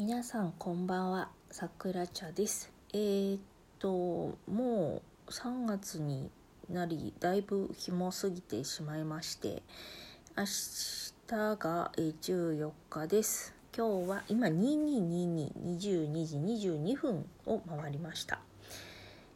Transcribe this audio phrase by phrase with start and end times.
[0.00, 2.70] 皆さんこんばんはさくら茶です。
[2.92, 3.40] えー、っ
[3.80, 6.30] ともう3月に
[6.70, 9.64] なりだいぶ日も過ぎてしまいまして
[10.36, 13.52] 明日が14日です。
[13.76, 16.36] 今日は今222222時
[16.68, 18.38] 22分を回りました。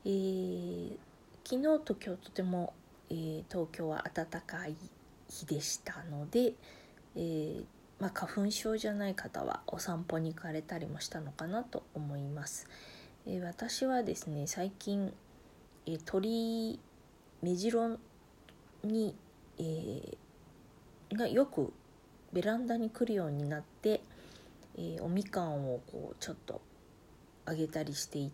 [0.04, 0.96] えー、
[1.42, 2.72] 昨日と今日とても、
[3.10, 4.76] えー、東京は暖かい
[5.28, 6.52] 日でしたので、
[7.16, 7.64] えー
[8.02, 12.66] まあ、花粉症じゃない方はお散歩に行かれたりもしたのかなと思います。
[13.26, 15.14] えー、私はですね最近、
[15.86, 16.80] えー、鳥
[17.42, 18.00] 目白
[18.82, 19.14] に、
[19.56, 21.72] えー、がよく
[22.32, 24.00] ベランダに来るようになって、
[24.76, 26.60] えおみかんをこうちょっと
[27.44, 28.30] あげたりしていっ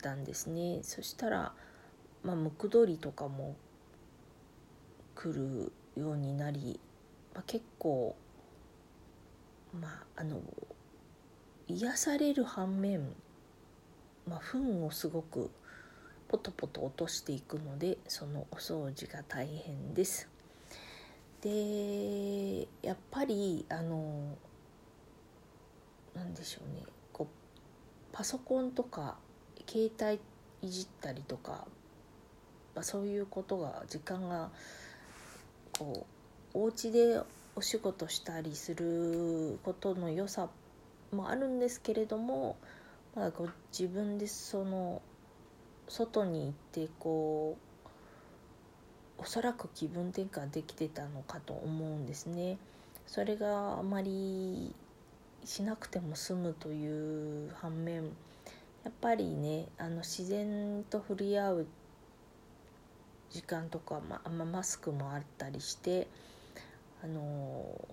[0.00, 0.78] たんですね。
[0.80, 1.52] そしたら、
[2.22, 3.56] まあ、ムクドリとかも
[5.14, 6.80] 来るようになり、
[7.34, 8.16] まあ、結構
[9.80, 10.40] まああの
[11.68, 13.00] 癒される反面、
[14.26, 15.50] まあ、糞をすごく
[16.28, 20.28] ポトポト落としていくのでそのお掃除が大変です。
[21.40, 24.36] でやっぱりあの
[26.14, 29.16] なんでしょうねこうパソコンとか
[29.68, 30.20] 携帯
[30.66, 31.66] いじったりとか、
[32.74, 34.50] まあ、そういうことが時間が
[35.76, 36.06] こ
[36.54, 37.20] うお家で
[37.54, 40.48] お仕事したりすることの良さ
[41.12, 42.56] もあるんですけれども、
[43.14, 45.02] まあ、ご自分でその
[45.88, 47.56] 外に行ってこ
[49.18, 52.58] うおそらく気分転換できてたのかと思うんですね。
[53.06, 54.74] それがあまり
[55.44, 58.04] しなくても済むという反面
[58.84, 61.66] やっぱりねあの自然と触れ合う
[63.30, 66.06] 時間とか、まあ、マスクもあったりして
[67.02, 67.88] あの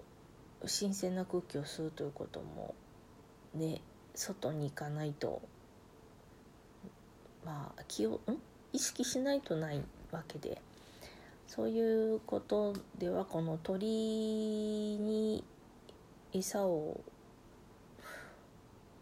[0.65, 2.75] 新鮮な空気を吸うということも
[3.55, 3.81] ね
[4.13, 5.41] 外に行かないと
[7.45, 8.37] まあ気をん？
[8.71, 9.81] 意識しないとない
[10.11, 10.61] わけで
[11.47, 15.43] そういうことではこの鳥に
[16.31, 17.01] 餌を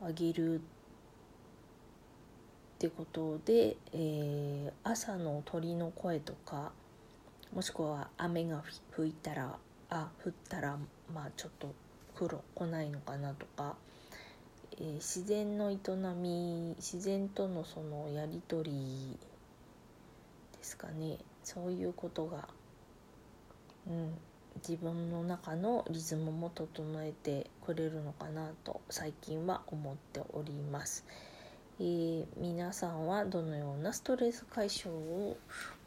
[0.02, 0.60] あげるっ
[2.80, 6.72] てことで、えー、朝の鳥の声とか
[7.54, 9.58] もしくは雨が吹いたら
[9.90, 10.78] あ降ったら
[11.14, 11.74] まあちょっと
[12.16, 13.76] 風呂来ないのかなとか、
[14.74, 15.78] えー、自然の営
[16.16, 19.18] み自然とのそのやり取り
[20.58, 21.18] ですかね。
[21.44, 22.50] そういうことが、
[23.88, 24.14] うん、
[24.58, 31.06] 自分の中のリズムも整えてくれるのかなと最近は思っております。
[31.80, 35.38] えー、皆さんはどのようなストレス解消を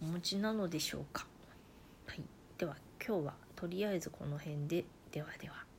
[0.00, 1.26] お持ちなのでしょうか、
[2.06, 2.22] はい、
[2.58, 5.69] では今日はとりあえずこの辺でではでは。